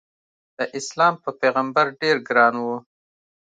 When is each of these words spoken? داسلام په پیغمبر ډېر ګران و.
داسلام 0.57 1.13
په 1.23 1.29
پیغمبر 1.41 1.85
ډېر 2.01 2.15
ګران 2.29 2.55
و. 2.63 2.65